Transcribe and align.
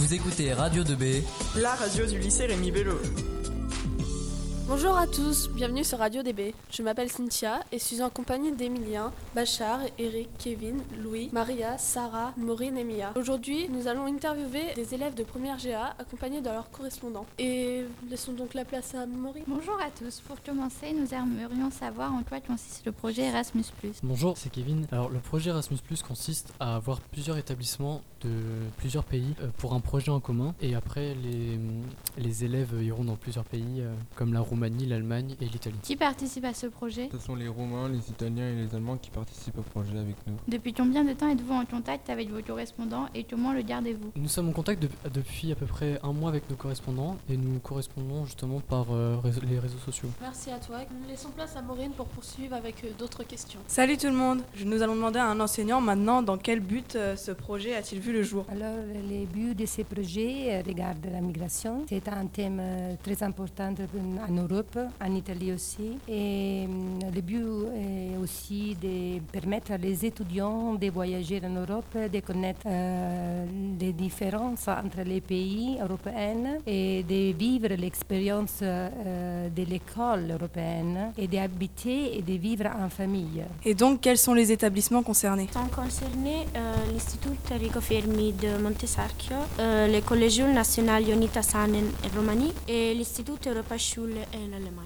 Vous 0.00 0.14
écoutez 0.14 0.54
Radio 0.54 0.82
2B, 0.82 1.22
la 1.56 1.74
radio 1.74 2.06
du 2.06 2.18
lycée 2.18 2.46
Rémi 2.46 2.70
Bello. 2.70 2.98
Bonjour 4.70 4.96
à 4.96 5.08
tous, 5.08 5.50
bienvenue 5.50 5.82
sur 5.82 5.98
Radio 5.98 6.22
DB. 6.22 6.54
Je 6.70 6.84
m'appelle 6.84 7.10
Cynthia 7.10 7.58
et 7.72 7.80
suis 7.80 8.02
en 8.02 8.08
compagnie 8.08 8.52
d'Emilien, 8.52 9.12
Bachar, 9.34 9.80
Eric, 9.98 10.28
Kevin, 10.38 10.80
Louis, 11.02 11.28
Maria, 11.32 11.76
Sarah, 11.76 12.32
Maureen 12.36 12.78
et 12.78 12.84
Mia. 12.84 13.12
Aujourd'hui, 13.16 13.68
nous 13.68 13.88
allons 13.88 14.06
interviewer 14.06 14.72
des 14.76 14.94
élèves 14.94 15.14
de 15.14 15.24
première 15.24 15.56
GA 15.56 15.96
accompagnés 15.98 16.40
de 16.40 16.50
leurs 16.50 16.70
correspondants. 16.70 17.26
Et 17.40 17.82
laissons 18.08 18.32
donc 18.32 18.54
la 18.54 18.64
place 18.64 18.94
à 18.94 19.06
Maureen. 19.06 19.42
Bonjour 19.48 19.76
à 19.80 19.90
tous. 19.90 20.20
Pour 20.20 20.40
commencer, 20.40 20.92
nous 20.92 21.12
aimerions 21.12 21.72
savoir 21.72 22.14
en 22.14 22.22
quoi 22.22 22.38
consiste 22.38 22.86
le 22.86 22.92
projet 22.92 23.22
Erasmus. 23.22 23.64
Bonjour, 24.04 24.38
c'est 24.38 24.50
Kevin. 24.50 24.86
Alors, 24.92 25.08
le 25.08 25.18
projet 25.18 25.50
Erasmus 25.50 25.78
consiste 26.06 26.54
à 26.60 26.76
avoir 26.76 27.00
plusieurs 27.00 27.38
établissements 27.38 28.02
de 28.20 28.30
plusieurs 28.76 29.04
pays 29.04 29.34
euh, 29.40 29.48
pour 29.56 29.72
un 29.72 29.80
projet 29.80 30.10
en 30.10 30.20
commun. 30.20 30.54
Et 30.60 30.74
après, 30.74 31.14
les, 31.14 31.58
les 32.18 32.44
élèves 32.44 32.74
iront 32.80 33.02
dans 33.04 33.16
plusieurs 33.16 33.44
pays 33.44 33.80
euh, 33.80 33.94
comme 34.14 34.34
la 34.34 34.40
Roumanie, 34.40 34.59
l'Allemagne 34.68 35.34
et 35.40 35.44
l'Italie. 35.46 35.76
Qui 35.82 35.96
participe 35.96 36.44
à 36.44 36.54
ce 36.54 36.66
projet 36.66 37.08
Ce 37.12 37.18
sont 37.18 37.34
les 37.34 37.48
Roumains, 37.48 37.88
les 37.88 38.10
Italiens 38.10 38.48
et 38.50 38.54
les 38.54 38.74
Allemands 38.74 38.96
qui 38.96 39.10
participent 39.10 39.58
au 39.58 39.62
projet 39.62 39.96
avec 39.98 40.16
nous. 40.26 40.34
Depuis 40.48 40.72
combien 40.72 41.04
de 41.04 41.12
temps 41.12 41.28
êtes-vous 41.28 41.52
en 41.54 41.64
contact 41.64 42.10
avec 42.10 42.30
vos 42.30 42.42
correspondants 42.42 43.06
et 43.14 43.24
comment 43.24 43.52
le 43.52 43.62
gardez-vous? 43.62 44.12
Nous 44.16 44.28
sommes 44.28 44.48
en 44.48 44.52
contact 44.52 44.82
de- 44.82 44.88
depuis 45.12 45.52
à 45.52 45.54
peu 45.54 45.66
près 45.66 45.98
un 46.02 46.12
mois 46.12 46.28
avec 46.30 46.48
nos 46.50 46.56
correspondants 46.56 47.16
et 47.28 47.36
nous 47.36 47.58
correspondons 47.60 48.24
justement 48.26 48.60
par 48.60 48.86
euh, 48.90 49.16
réseau- 49.22 49.40
les 49.48 49.58
réseaux 49.58 49.78
sociaux. 49.78 50.08
Merci 50.20 50.50
à 50.50 50.58
toi. 50.58 50.78
Laissons 51.08 51.30
place 51.30 51.56
à 51.56 51.62
Maureen 51.62 51.92
pour 51.92 52.06
poursuivre 52.06 52.54
avec 52.54 52.84
euh, 52.84 52.88
d'autres 52.98 53.22
questions. 53.24 53.60
Salut 53.66 53.96
tout 53.96 54.06
le 54.08 54.12
monde. 54.14 54.42
Nous 54.64 54.82
allons 54.82 54.94
demander 54.96 55.18
à 55.18 55.26
un 55.28 55.40
enseignant 55.40 55.80
maintenant 55.80 56.22
dans 56.22 56.36
quel 56.38 56.60
but 56.60 56.96
euh, 56.96 57.16
ce 57.16 57.30
projet 57.32 57.74
a-t-il 57.74 58.00
vu 58.00 58.12
le 58.12 58.22
jour? 58.22 58.44
Alors, 58.50 58.76
les 59.08 59.26
buts 59.26 59.54
de 59.54 59.66
ces 59.66 59.84
projets 59.84 60.58
euh, 60.58 60.62
regardent 60.66 61.06
la 61.10 61.20
migration. 61.20 61.84
C'est 61.88 62.08
un 62.08 62.26
thème 62.26 62.58
euh, 62.60 62.94
très 63.02 63.22
important 63.22 63.72
en 64.28 64.36
Europe, 64.50 64.78
en 65.00 65.14
Italie 65.14 65.52
aussi. 65.52 65.98
Et 66.08 66.66
euh, 66.68 67.10
le 67.14 67.20
but 67.20 67.44
est 67.76 68.16
aussi 68.22 68.76
de 68.80 69.20
permettre 69.32 69.72
à 69.72 69.76
les 69.76 70.04
étudiants 70.04 70.74
de 70.74 70.90
voyager 70.90 71.40
en 71.44 71.50
Europe, 71.50 71.96
de 72.12 72.20
connaître 72.20 72.66
euh, 72.66 73.46
les 73.80 73.92
différences 73.92 74.68
entre 74.68 75.02
les 75.04 75.20
pays 75.20 75.78
européens 75.80 76.58
et 76.66 77.02
de 77.02 77.32
vivre 77.36 77.68
l'expérience 77.68 78.58
euh, 78.62 79.48
de 79.48 79.62
l'école 79.64 80.30
européenne 80.30 81.12
et 81.16 81.26
d'habiter 81.28 82.18
et 82.18 82.22
de 82.22 82.34
vivre 82.34 82.66
en 82.66 82.88
famille. 82.88 83.42
Et 83.64 83.74
donc, 83.74 84.00
quels 84.00 84.18
sont 84.18 84.34
les 84.34 84.50
établissements 84.52 85.02
concernés? 85.02 85.48
Sont 85.52 85.66
concernés 85.68 86.46
euh, 86.56 86.74
l'Istitut 86.92 87.28
Enrico 87.52 87.80
Fermi 87.80 88.32
de 88.32 88.62
Montesarchio, 88.62 89.36
euh, 89.58 89.88
le 89.88 90.00
Collegio 90.00 90.46
Nazionale 90.46 91.04
Ionita 91.08 91.42
Sanen 91.42 91.86
en 92.04 92.16
Roumanie 92.16 92.52
et 92.68 92.94
l'Istitut 92.94 93.48
Europaschule 93.48 94.16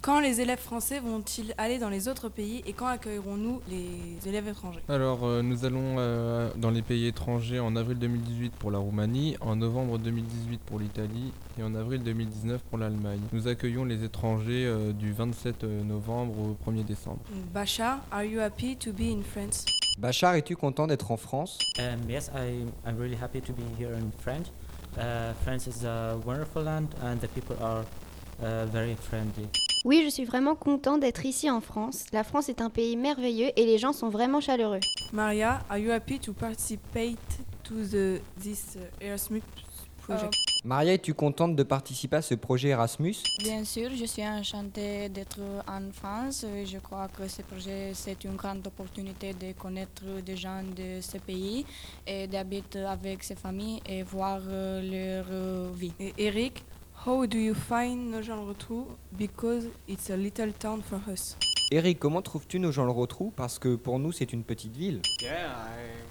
Quand 0.00 0.20
les 0.20 0.40
élèves 0.40 0.58
français 0.58 1.00
vont-ils 1.00 1.54
aller 1.58 1.78
dans 1.78 1.88
les 1.88 2.08
autres 2.08 2.28
pays 2.28 2.62
et 2.66 2.72
quand 2.72 2.86
accueillerons-nous 2.86 3.60
les 3.68 4.28
élèves 4.28 4.48
étrangers? 4.48 4.80
Alors, 4.88 5.24
euh, 5.24 5.42
nous 5.42 5.64
allons 5.64 5.96
euh, 5.98 6.50
dans 6.56 6.70
les 6.70 6.82
pays 6.82 7.06
étrangers 7.06 7.60
en 7.60 7.76
avril 7.76 7.98
2018 7.98 8.52
pour 8.54 8.70
la 8.70 8.78
Roumanie, 8.78 9.36
en 9.40 9.56
novembre 9.56 9.98
2018 9.98 10.60
pour 10.60 10.78
l'Italie 10.78 11.32
et 11.58 11.62
en 11.62 11.74
avril 11.74 12.02
2019 12.02 12.62
pour 12.62 12.78
l'Allemagne. 12.78 13.20
Nous 13.32 13.48
accueillons 13.48 13.84
les 13.84 14.04
étrangers 14.04 14.66
euh, 14.66 14.92
du 14.92 15.12
27 15.12 15.64
novembre 15.64 16.34
au 16.38 16.70
1er 16.70 16.84
décembre. 16.84 17.20
Bachar, 17.52 18.00
are 18.10 18.24
you 18.24 18.40
happy 18.40 18.76
to 18.76 18.92
be 18.92 19.02
in 19.02 19.22
France? 19.22 19.64
Bachar, 19.98 20.34
es-tu 20.34 20.56
content 20.56 20.86
d'être 20.86 21.10
en 21.10 21.16
France? 21.16 21.58
Um, 21.78 22.08
yes, 22.08 22.30
I, 22.34 22.64
I'm 22.86 22.98
really 22.98 23.18
happy 23.20 23.40
to 23.40 23.52
be 23.52 23.62
here 23.78 23.94
in 23.94 24.10
France. 24.20 24.50
Uh, 24.96 25.32
France 25.44 25.66
is 25.66 25.84
a 25.84 26.18
wonderful 26.26 26.62
land 26.62 26.88
and 27.02 27.18
the 27.20 27.28
people 27.28 27.56
are 27.62 27.84
uh, 28.40 28.66
very 28.72 28.96
friendly. 28.96 29.48
Oui, 29.84 30.02
je 30.04 30.10
suis 30.10 30.24
vraiment 30.24 30.54
content 30.54 30.96
d'être 30.96 31.26
ici 31.26 31.50
en 31.50 31.60
France. 31.60 32.04
La 32.12 32.22
France 32.22 32.48
est 32.48 32.60
un 32.60 32.70
pays 32.70 32.96
merveilleux 32.96 33.50
et 33.56 33.66
les 33.66 33.78
gens 33.78 33.92
sont 33.92 34.10
vraiment 34.10 34.40
chaleureux. 34.40 34.80
Maria, 35.12 35.62
are 35.68 35.78
you 35.78 35.90
happy 35.90 36.18
to 36.20 36.32
participate 36.32 37.18
to 37.64 37.74
the, 37.74 38.20
this 38.40 38.76
uh, 38.76 39.04
Erasmus 39.04 39.42
project? 40.02 40.34
Maria, 40.64 40.94
es-tu 40.94 41.12
contente 41.12 41.56
de 41.56 41.64
participer 41.64 42.16
à 42.16 42.22
ce 42.22 42.36
projet 42.36 42.68
Erasmus? 42.68 43.16
Bien 43.40 43.64
sûr, 43.64 43.90
je 43.96 44.04
suis 44.04 44.24
enchantée 44.24 45.08
d'être 45.08 45.40
en 45.66 45.90
France. 45.92 46.46
Je 46.64 46.78
crois 46.78 47.08
que 47.08 47.26
ce 47.26 47.42
projet, 47.42 47.90
c'est 47.94 48.22
une 48.22 48.36
grande 48.36 48.64
opportunité 48.64 49.34
de 49.34 49.52
connaître 49.54 50.04
des 50.24 50.36
gens 50.36 50.62
de 50.62 51.00
ce 51.00 51.18
pays 51.18 51.66
et 52.06 52.28
d'habiter 52.28 52.84
avec 52.84 53.24
ses 53.24 53.34
familles 53.34 53.80
et 53.84 54.04
voir 54.04 54.40
euh, 54.46 54.80
leur 54.80 55.26
euh, 55.32 55.70
vie. 55.74 55.92
Et 55.98 56.14
Eric, 56.16 56.62
how 57.06 57.26
do 57.26 57.38
you 57.38 57.54
find 57.54 58.10
Nogent-le-Rotrou 58.10 58.86
because 59.16 59.66
it's 59.88 60.10
a 60.10 60.16
little 60.16 60.52
town 60.52 60.82
for 60.82 61.00
us 61.10 61.36
Eric, 61.72 61.98
comment 61.98 62.20
trouves-tu 62.20 62.58
nos 62.60 62.70
gens 62.70 62.84
le 62.84 62.90
retrou 62.90 63.32
Parce 63.34 63.58
que 63.58 63.76
pour 63.76 63.98
nous, 63.98 64.12
c'est 64.12 64.34
une 64.34 64.44
petite 64.44 64.76
ville. 64.76 65.00
Yeah, 65.22 65.48
I 65.66 66.02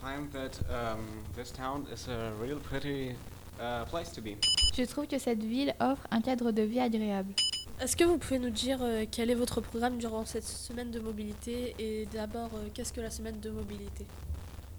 find 0.00 0.30
that 0.32 0.60
um, 0.70 1.00
this 1.34 1.50
town 1.50 1.84
is 1.92 2.08
a 2.08 2.30
real 2.40 2.58
pretty 2.60 3.16
uh, 3.58 3.84
place 3.86 4.12
to 4.12 4.20
be. 4.20 4.36
Je 4.76 4.84
trouve 4.84 5.08
que 5.08 5.18
cette 5.18 5.42
ville 5.42 5.74
offre 5.80 6.06
un 6.12 6.20
cadre 6.20 6.52
de 6.52 6.62
vie 6.62 6.78
agréable. 6.78 7.32
Est-ce 7.80 7.96
que 7.96 8.04
vous 8.04 8.18
pouvez 8.18 8.38
nous 8.38 8.50
dire 8.50 8.78
euh, 8.82 9.04
quel 9.10 9.30
est 9.30 9.34
votre 9.34 9.60
programme 9.60 9.98
durant 9.98 10.24
cette 10.24 10.44
semaine 10.44 10.92
de 10.92 11.00
mobilité? 11.00 11.74
Et 11.80 12.06
d'abord 12.12 12.50
euh, 12.54 12.68
qu'est-ce 12.72 12.92
que 12.92 13.00
la 13.00 13.10
semaine 13.10 13.40
de 13.40 13.50
mobilité? 13.50 14.06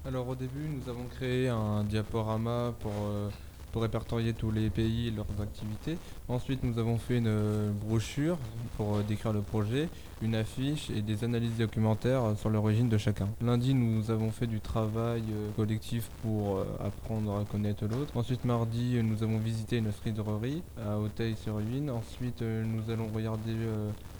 Alors, 0.05 0.29
au 0.29 0.35
début, 0.35 0.69
nous 0.69 0.87
avons 0.89 1.05
créé 1.05 1.49
un 1.49 1.83
diaporama 1.83 2.73
pour, 2.79 2.93
euh, 3.03 3.29
pour 3.75 3.81
répertorier 3.81 4.31
tous 4.31 4.51
les 4.51 4.69
pays 4.69 5.09
et 5.09 5.11
leurs 5.11 5.27
activités. 5.41 5.97
Ensuite, 6.29 6.63
nous 6.63 6.79
avons 6.79 6.97
fait 6.97 7.17
une 7.17 7.27
euh, 7.27 7.71
brochure 7.73 8.37
pour 8.77 8.95
euh, 8.95 9.03
décrire 9.05 9.33
le 9.33 9.41
projet, 9.41 9.89
une 10.21 10.33
affiche 10.33 10.89
et 10.91 11.01
des 11.01 11.25
analyses 11.25 11.57
documentaires 11.57 12.23
euh, 12.23 12.35
sur 12.35 12.49
l'origine 12.49 12.87
de 12.87 12.97
chacun. 12.97 13.27
Lundi, 13.41 13.73
nous 13.73 14.11
avons 14.11 14.31
fait 14.31 14.47
du 14.47 14.61
travail 14.61 15.23
collectif 15.57 16.09
pour 16.21 16.61
apprendre 16.81 17.37
à 17.37 17.43
connaître 17.43 17.83
l'autre. 17.83 18.15
Ensuite, 18.15 18.45
mardi, 18.45 18.97
nous 19.03 19.23
avons 19.23 19.39
visité 19.39 19.75
une 19.75 19.91
friderie 19.91 20.63
à 20.81 20.97
Auteuil-sur-Huine. 20.97 21.89
Ensuite, 21.89 22.43
nous 22.43 22.89
allons 22.89 23.09
regarder 23.13 23.55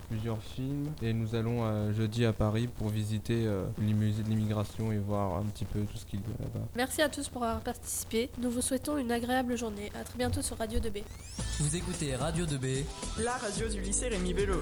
plusieurs 0.10 0.42
films 0.42 0.88
et 1.02 1.14
nous 1.14 1.36
allons 1.36 1.64
euh, 1.64 1.94
jeudi 1.94 2.26
à 2.26 2.34
Paris 2.34 2.68
pour 2.68 2.90
visiter 2.90 3.46
euh, 3.46 3.64
les 3.80 3.94
musées 3.94 4.24
de 4.24 4.30
l'immigration 4.30 4.92
et 4.92 4.98
voir 4.98 5.38
un 5.38 5.44
petit 5.44 5.66
peu 5.66 5.82
tout 5.82 5.98
ce 5.98 6.06
qu'il 6.06 6.20
y 6.20 6.24
a 6.24 6.44
là-bas. 6.44 6.66
Merci 6.76 7.02
à 7.02 7.10
tous 7.10 7.30
pour 7.30 7.44
avoir 7.44 7.62
participé. 7.62 8.30
Nous 8.42 8.50
vous 8.50 8.62
souhaitons 8.62 8.98
une 8.98 9.12
agréable 9.12 9.58
journée. 9.58 9.92
À 10.00 10.04
très 10.04 10.18
bientôt 10.18 10.42
sur 10.42 10.58
Radio 10.58 10.80
2B. 10.80 11.04
vous 11.60 11.76
écoutez 11.76 12.16
Radio 12.16 12.46
2B, 12.46 12.84
La 13.24 13.34
radio 13.38 13.68
du 13.68 13.82
lycée 13.82 14.08
Rémi 14.08 14.34
Bello. 14.34 14.56